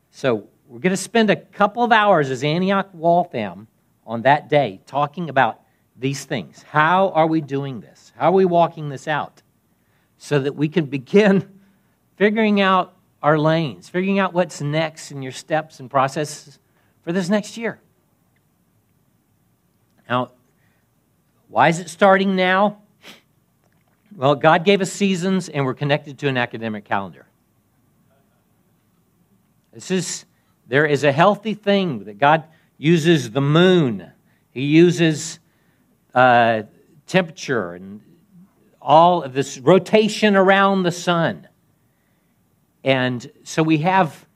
[0.09, 3.67] So we're going to spend a couple of hours as Antioch Waltham
[4.05, 5.61] on that day talking about
[5.95, 6.63] these things.
[6.63, 8.11] How are we doing this?
[8.17, 9.43] How are we walking this out?
[10.17, 11.59] So that we can begin
[12.17, 12.94] figuring out
[13.25, 16.59] our lanes, figuring out what's next in your steps and processes
[17.01, 17.79] for this next year.
[20.07, 20.29] Now,
[21.47, 22.83] why is it starting now?
[24.15, 27.25] Well, God gave us seasons, and we're connected to an academic calendar.
[29.73, 30.25] This is,
[30.67, 32.43] there is a healthy thing that God
[32.77, 34.11] uses the moon,
[34.51, 35.39] He uses
[36.13, 36.61] uh,
[37.07, 38.01] temperature and
[38.79, 41.47] all of this rotation around the sun.
[42.85, 44.27] And so we have,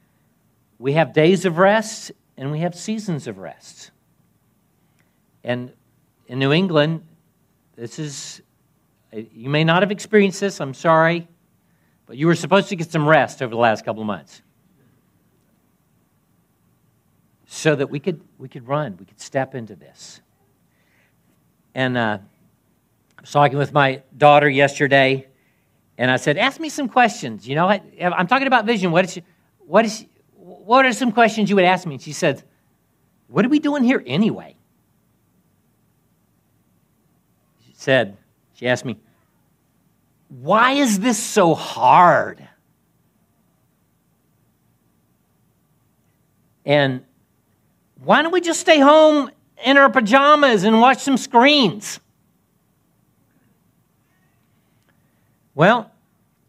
[0.80, 3.92] we have days of rest and we have seasons of rest.
[5.44, 5.72] And
[6.28, 7.06] in New England,
[7.76, 8.42] this is
[9.12, 11.28] you may not have experienced this, I'm sorry,
[12.06, 14.42] but you were supposed to get some rest over the last couple of months.
[17.46, 20.22] So that we could, we could run, we could step into this.
[21.74, 22.20] and uh,
[23.18, 25.29] I was talking with my daughter yesterday,
[26.00, 28.92] and I said, "Ask me some questions." You know, I, am talking about vision.
[28.92, 29.20] What is,
[29.58, 31.96] what is, what are some questions you would ask me?
[31.96, 32.42] And she said,
[33.28, 34.56] "What are we doing here anyway?"
[37.68, 38.18] She said,
[38.54, 38.98] she asked me,
[40.30, 42.48] "Why is this so hard?"
[46.66, 47.04] And
[48.02, 49.32] why don't we just stay home
[49.66, 52.00] in our pajamas and watch some screens?
[55.56, 55.92] Well,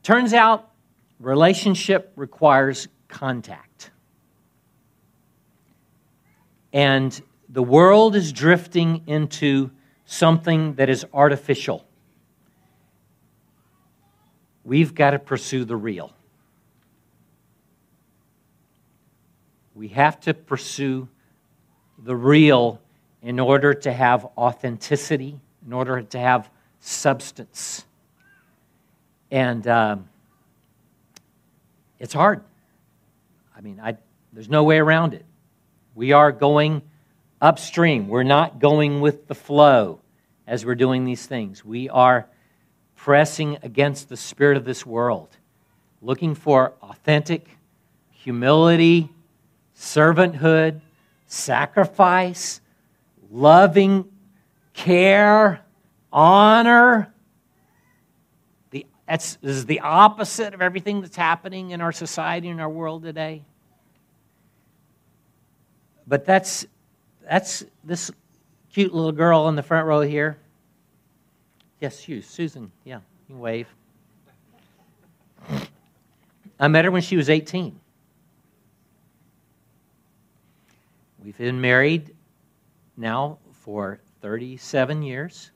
[0.03, 0.70] turns out
[1.18, 3.90] relationship requires contact.
[6.72, 9.70] And the world is drifting into
[10.05, 11.84] something that is artificial.
[14.64, 16.12] We've got to pursue the real.
[19.74, 21.09] We have to pursue
[21.98, 22.80] the real
[23.22, 27.84] in order to have authenticity, in order to have substance.
[29.30, 30.08] And um,
[31.98, 32.42] it's hard.
[33.56, 33.96] I mean, I,
[34.32, 35.24] there's no way around it.
[35.94, 36.82] We are going
[37.40, 38.08] upstream.
[38.08, 40.00] We're not going with the flow
[40.46, 41.64] as we're doing these things.
[41.64, 42.26] We are
[42.96, 45.28] pressing against the spirit of this world,
[46.02, 47.46] looking for authentic
[48.10, 49.10] humility
[49.80, 50.80] servanthood,
[51.26, 52.60] sacrifice,
[53.30, 54.04] loving
[54.74, 55.60] care,
[56.12, 57.12] honor.
[59.11, 63.02] That's, this is the opposite of everything that's happening in our society and our world
[63.02, 63.42] today.
[66.06, 66.64] But that's,
[67.28, 68.12] that's this
[68.72, 70.38] cute little girl in the front row here.
[71.80, 72.70] Yes, you, Susan.
[72.84, 73.66] Yeah, you wave.
[76.61, 77.80] I met her when she was 18.
[81.24, 82.14] We've been married
[82.96, 85.50] now for 37 years.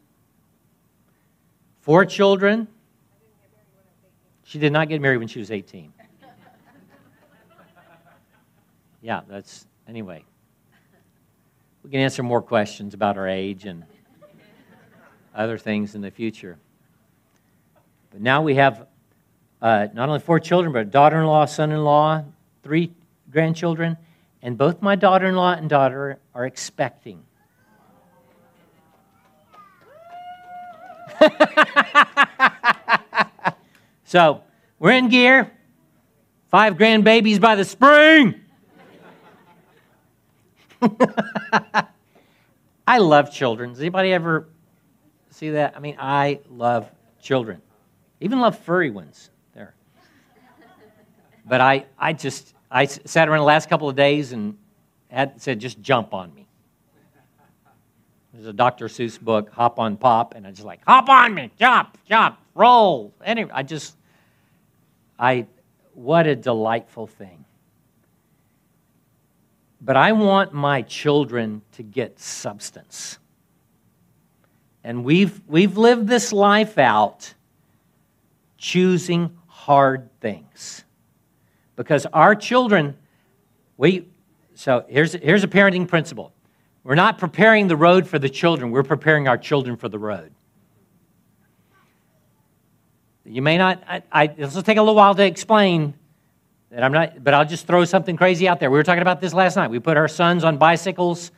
[1.82, 2.66] Four children.
[4.44, 5.92] She did not get married when she was 18.
[9.00, 10.24] Yeah, that's, anyway.
[11.82, 13.84] We can answer more questions about our age and
[15.34, 16.56] other things in the future.
[18.10, 18.86] But now we have
[19.60, 22.22] uh, not only four children, but a daughter in law, son in law,
[22.62, 22.92] three
[23.30, 23.96] grandchildren,
[24.40, 27.22] and both my daughter in law and daughter are expecting.
[34.14, 34.42] so
[34.78, 35.50] we're in gear.
[36.46, 38.42] Five grandbabies by the spring.
[42.86, 43.70] I love children.
[43.70, 44.46] Does anybody ever
[45.30, 45.74] see that?
[45.76, 46.88] I mean, I love
[47.20, 47.60] children.
[48.20, 49.74] Even love furry ones there.
[51.44, 54.56] But I, I just I sat around the last couple of days and
[55.08, 56.46] had said, just jump on me.
[58.32, 58.86] There's a Dr.
[58.86, 63.12] Seuss book, Hop on Pop, and I just like, hop on me, jump, jump, roll.
[63.24, 63.96] Anyway, I just,
[65.18, 65.46] I,
[65.92, 67.44] what a delightful thing.
[69.80, 73.18] But I want my children to get substance.
[74.82, 77.34] And we've, we've lived this life out
[78.56, 80.84] choosing hard things
[81.76, 82.96] because our children,
[83.76, 84.08] we,
[84.54, 86.32] so here's, here's a parenting principle.
[86.82, 90.32] We're not preparing the road for the children, we're preparing our children for the road.
[93.24, 95.94] You may not, I, I, this will take a little while to explain
[96.70, 98.70] that I'm not, but I'll just throw something crazy out there.
[98.70, 99.70] We were talking about this last night.
[99.70, 101.30] We put our sons on bicycles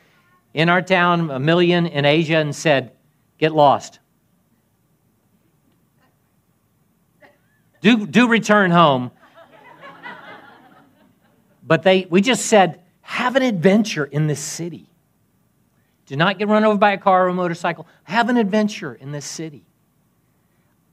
[0.53, 2.91] in our town, a million in Asia, and said,
[3.37, 3.99] get lost.
[7.81, 9.11] Do, do return home
[11.67, 14.89] but they, we just said, have an adventure in this city.
[16.05, 17.85] Do not get run over by a car or a motorcycle.
[18.05, 19.66] Have an adventure in this city.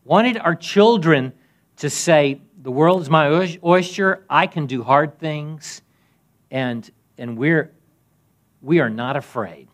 [0.05, 1.33] Wanted our children
[1.79, 3.29] to say, the world is my
[3.65, 4.25] oyster.
[4.29, 5.83] I can do hard things.
[6.51, 6.89] And,
[7.19, 7.73] and we're,
[8.63, 9.69] we are not afraid.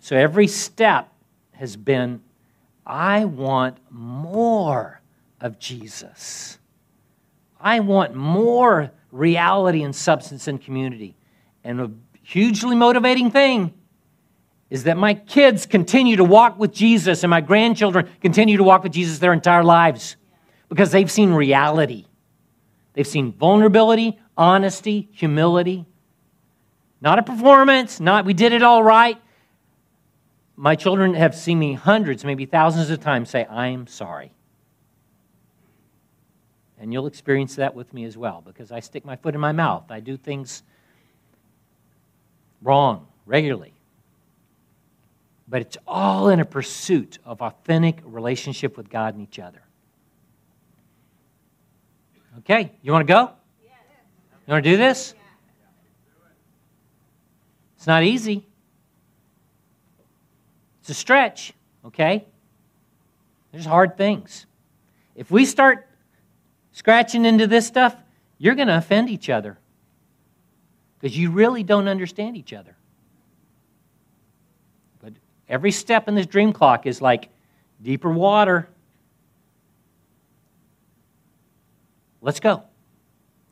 [0.00, 1.12] So every step
[1.52, 2.22] has been
[2.86, 5.02] I want more
[5.40, 6.58] of Jesus.
[7.60, 11.14] I want more reality and substance and community.
[11.62, 11.90] And a
[12.22, 13.74] hugely motivating thing
[14.70, 18.82] is that my kids continue to walk with Jesus and my grandchildren continue to walk
[18.82, 20.16] with Jesus their entire lives
[20.68, 22.04] because they've seen reality.
[22.92, 25.86] They've seen vulnerability, honesty, humility.
[27.00, 29.20] Not a performance, not we did it all right.
[30.56, 34.32] My children have seen me hundreds, maybe thousands of times say, I am sorry.
[36.80, 39.52] And you'll experience that with me as well because I stick my foot in my
[39.52, 39.84] mouth.
[39.90, 40.62] I do things
[42.60, 43.77] wrong regularly.
[45.48, 49.62] But it's all in a pursuit of authentic relationship with God and each other.
[52.38, 53.30] Okay, you want to go?
[54.46, 55.14] You want to do this?
[57.76, 58.46] It's not easy.
[60.80, 61.52] It's a stretch,
[61.84, 62.24] okay?
[63.52, 64.46] There's hard things.
[65.14, 65.86] If we start
[66.72, 67.94] scratching into this stuff,
[68.38, 69.58] you're going to offend each other
[70.98, 72.77] because you really don't understand each other.
[75.48, 77.30] Every step in this dream clock is like
[77.82, 78.68] deeper water.
[82.20, 82.64] Let's go.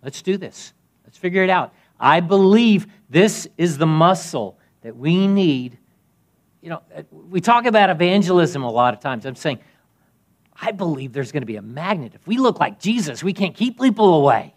[0.03, 0.73] Let's do this.
[1.05, 1.73] Let's figure it out.
[1.99, 5.79] I believe this is the muscle that we need.
[6.61, 9.25] You know, uh, we talk about evangelism a lot of times.
[9.25, 9.61] I'm saying,
[10.61, 12.13] I believe there's going to be a magnet.
[12.15, 14.55] If we look like Jesus, we can't keep people away.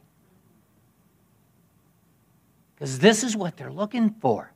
[2.75, 4.51] Because this is what they're looking for.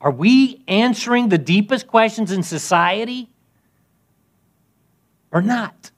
[0.00, 3.28] Are we answering the deepest questions in society
[5.30, 5.90] or not?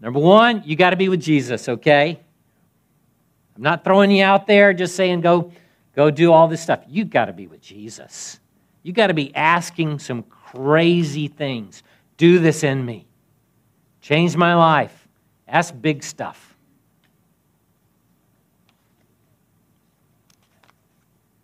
[0.00, 2.20] Number one, you got to be with Jesus, okay?
[3.56, 5.52] I'm not throwing you out there just saying go,
[5.94, 6.82] go do all this stuff.
[6.88, 8.40] You got to be with Jesus.
[8.82, 11.82] You got to be asking some crazy things.
[12.16, 13.06] Do this in me.
[14.00, 15.08] Change my life.
[15.48, 16.53] Ask big stuff.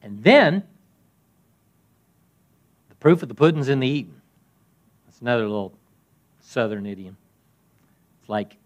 [0.02, 0.62] And then,
[2.88, 4.20] the proof of the pudding's in the eating.
[5.06, 5.72] That's another little
[6.40, 7.16] southern idiom.
[8.20, 8.56] It's like,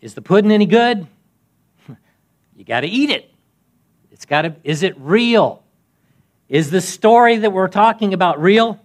[0.00, 1.06] is the pudding any good?
[2.56, 3.30] you got to eat it.
[4.12, 5.62] It's got to, is it real?
[6.48, 8.80] Is the story that we're talking about real?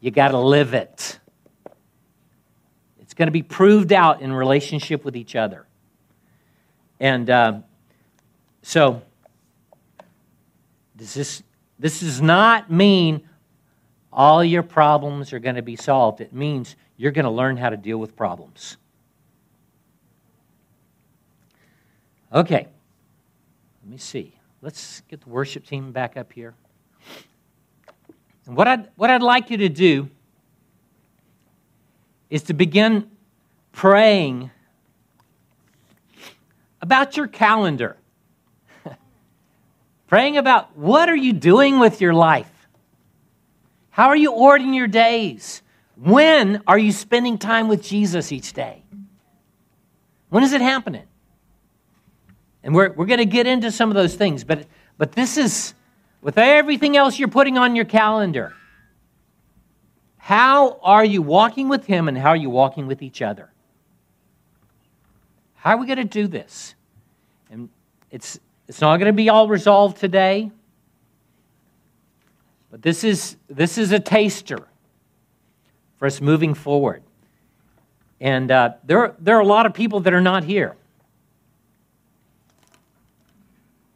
[0.00, 1.18] You got to live it.
[3.00, 5.66] It's going to be proved out in relationship with each other.
[6.98, 7.58] And uh,
[8.62, 9.02] so,
[11.02, 11.42] does this,
[11.80, 13.28] this does not mean
[14.12, 16.20] all your problems are going to be solved.
[16.20, 18.76] It means you're going to learn how to deal with problems.
[22.32, 22.68] Okay,
[23.82, 24.32] let me see.
[24.60, 26.54] Let's get the worship team back up here.
[28.46, 30.08] And what I'd, what I'd like you to do
[32.30, 33.10] is to begin
[33.72, 34.52] praying
[36.80, 37.96] about your calendar
[40.12, 42.68] praying about what are you doing with your life?
[43.88, 45.62] How are you ordering your days?
[45.96, 48.82] When are you spending time with Jesus each day?
[50.28, 51.06] When is it happening?
[52.62, 54.66] And we're, we're going to get into some of those things, but,
[54.98, 55.72] but this is
[56.20, 58.52] with everything else you're putting on your calendar.
[60.18, 63.50] How are you walking with Him and how are you walking with each other?
[65.54, 66.74] How are we going to do this?
[67.50, 67.70] And
[68.10, 68.38] it's,
[68.72, 70.50] it's not going to be all resolved today,
[72.70, 74.66] but this is, this is a taster
[75.98, 77.02] for us moving forward.
[78.18, 80.74] And uh, there, there are a lot of people that are not here.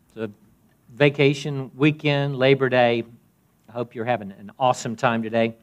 [0.08, 0.30] It's a
[0.94, 3.04] vacation weekend, Labor Day.
[3.70, 5.54] I hope you're having an awesome time today.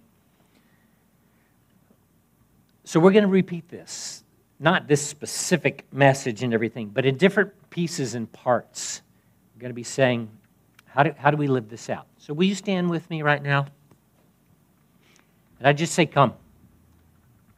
[2.84, 4.24] So, we're going to repeat this.
[4.60, 9.03] Not this specific message and everything, but in different pieces and parts
[9.64, 10.30] going to be saying,
[10.86, 12.06] how do, how do we live this out?
[12.20, 13.66] So, will you stand with me right now?
[15.58, 16.34] And I just say, Come.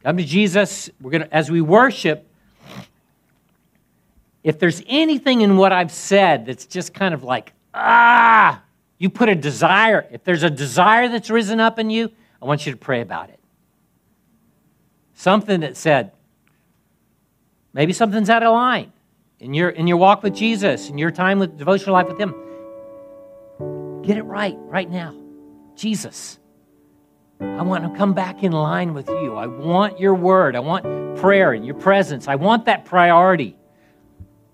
[0.02, 0.88] Come to Jesus.
[1.00, 2.26] We're going to, as we worship,
[4.44, 8.62] if there's anything in what I've said that's just kind of like, ah,
[8.98, 12.64] you put a desire, if there's a desire that's risen up in you, I want
[12.64, 13.40] you to pray about it.
[15.14, 16.12] Something that said,
[17.72, 18.92] maybe something's out of line
[19.40, 22.34] in your in your walk with Jesus, in your time with devotional life with Him.
[24.02, 25.14] Get it right right now.
[25.74, 26.38] Jesus,
[27.40, 29.34] I want to come back in line with you.
[29.34, 30.56] I want your word.
[30.56, 32.28] I want prayer and your presence.
[32.28, 33.56] I want that priority.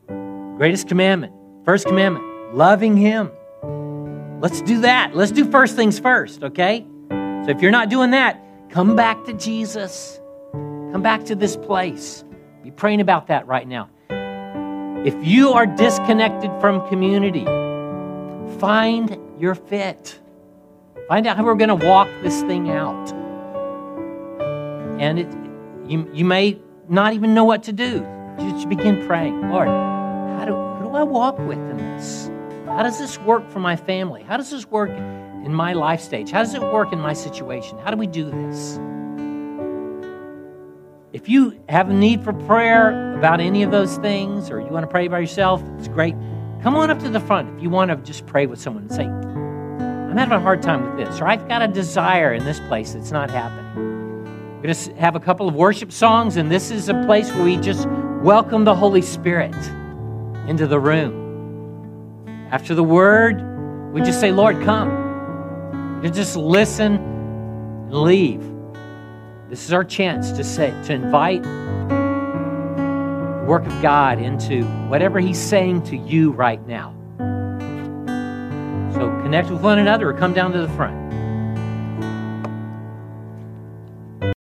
[0.08, 1.32] Greatest commandment,
[1.64, 3.30] first commandment, loving Him.
[4.40, 5.14] Let's do that.
[5.14, 6.84] Let's do first things first, okay?
[7.10, 10.20] So if you're not doing that, come back to Jesus.
[10.52, 12.24] Come back to this place.
[12.62, 13.88] Be praying about that right now.
[15.04, 17.44] If you are disconnected from community,
[18.60, 20.20] find your fit.
[21.08, 23.12] Find out how we're going to walk this thing out.
[25.00, 25.28] And it,
[25.90, 28.06] you, you may not even know what to do.
[28.38, 29.50] Just begin praying.
[29.50, 32.30] Lord, how do, who do I walk with in this?
[32.66, 34.22] How does this work for my family?
[34.22, 36.30] How does this work in my life stage?
[36.30, 37.76] How does it work in my situation?
[37.78, 38.78] How do we do this?
[41.12, 44.84] If you have a need for prayer about any of those things, or you want
[44.84, 46.14] to pray by yourself, it's great.
[46.62, 48.92] Come on up to the front if you want to just pray with someone and
[48.92, 52.60] say, I'm having a hard time with this, or I've got a desire in this
[52.60, 54.56] place that's not happening.
[54.56, 57.44] We're going to have a couple of worship songs, and this is a place where
[57.44, 57.86] we just
[58.22, 59.54] welcome the Holy Spirit
[60.48, 62.26] into the room.
[62.50, 66.00] After the word, we just say, Lord, come.
[66.02, 68.51] You just listen and leave.
[69.52, 71.90] This is our chance to say, to invite the
[73.46, 76.94] work of God into whatever He's saying to you right now.
[78.94, 80.96] So connect with one another or come down to the front.